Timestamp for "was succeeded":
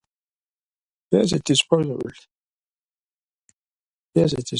1.17-1.61